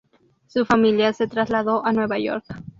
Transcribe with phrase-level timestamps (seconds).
[0.47, 2.43] Su familia se trasladó a Nueva York.